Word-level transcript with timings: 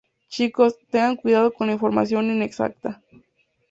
Chicos, 0.29 0.79
tengan 0.89 1.15
cuidado 1.15 1.53
con 1.53 1.67
la 1.67 1.73
información 1.73 2.31
inexacta. 2.31 3.03